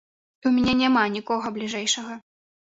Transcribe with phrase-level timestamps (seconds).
[0.49, 2.21] У мяне няма нікога бліжэйшага.